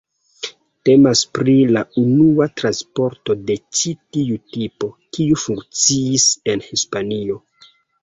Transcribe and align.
Temas 0.87 1.21
pri 1.37 1.55
la 1.75 1.83
unua 2.05 2.47
transporto 2.63 3.37
de 3.51 3.59
ĉi 3.61 3.95
tiu 4.19 4.41
tipo, 4.57 4.93
kiu 5.15 5.41
funkciis 5.47 6.31
en 6.57 6.69
Hispanio. 6.73 7.43